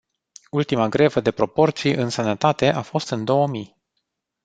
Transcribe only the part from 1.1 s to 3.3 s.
de proporții, în sănătate, a fost în